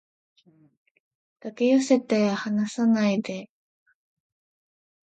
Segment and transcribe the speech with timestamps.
[1.41, 3.51] 抱き寄せて離さないで